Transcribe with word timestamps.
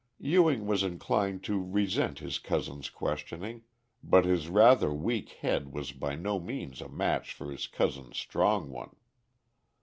Ewing 0.19 0.65
was 0.65 0.81
inclined 0.81 1.43
to 1.43 1.61
resent 1.61 2.17
his 2.17 2.39
cousin's 2.39 2.89
questioning, 2.89 3.61
but 4.03 4.25
his 4.25 4.49
rather 4.49 4.91
weak 4.91 5.29
head 5.29 5.71
was 5.73 5.91
by 5.91 6.15
no 6.15 6.39
means 6.39 6.81
a 6.81 6.89
match 6.89 7.33
for 7.33 7.51
his 7.51 7.67
cousin's 7.67 8.17
strong 8.17 8.71
one. 8.71 8.95